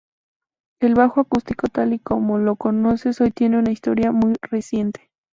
El 0.79 0.95
bajo 0.95 1.21
acústico 1.21 1.67
tal 1.67 1.93
y 1.93 1.99
como 1.99 2.39
lo 2.39 2.55
conocemos 2.55 3.21
hoy 3.21 3.29
tiene 3.29 3.59
una 3.59 3.69
historia 3.71 4.11
muy 4.11 4.33
reciente. 4.41 5.11